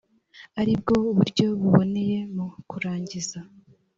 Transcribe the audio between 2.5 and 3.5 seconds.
kurangiza